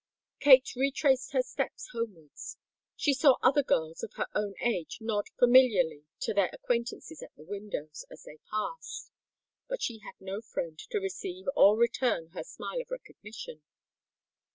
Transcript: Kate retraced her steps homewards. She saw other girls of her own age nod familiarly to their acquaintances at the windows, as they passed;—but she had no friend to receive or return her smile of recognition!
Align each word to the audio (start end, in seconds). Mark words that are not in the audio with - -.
Kate 0.39 0.75
retraced 0.75 1.31
her 1.31 1.43
steps 1.43 1.89
homewards. 1.93 2.57
She 2.95 3.13
saw 3.13 3.35
other 3.43 3.61
girls 3.61 4.01
of 4.01 4.11
her 4.13 4.25
own 4.33 4.55
age 4.59 4.97
nod 4.99 5.27
familiarly 5.37 6.05
to 6.21 6.33
their 6.33 6.49
acquaintances 6.51 7.21
at 7.21 7.35
the 7.35 7.43
windows, 7.43 8.03
as 8.09 8.23
they 8.23 8.39
passed;—but 8.49 9.79
she 9.83 9.99
had 9.99 10.15
no 10.19 10.41
friend 10.41 10.79
to 10.89 10.97
receive 10.97 11.45
or 11.55 11.77
return 11.77 12.29
her 12.29 12.43
smile 12.43 12.81
of 12.81 12.89
recognition! 12.89 13.61